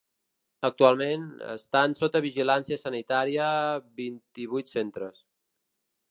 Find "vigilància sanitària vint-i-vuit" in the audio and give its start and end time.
2.25-4.73